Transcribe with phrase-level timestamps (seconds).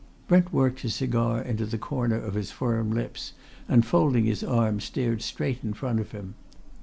[0.27, 3.33] Brent worked his cigar into the corner of his firm lips
[3.69, 6.33] and folding his arms stared straight in front of him.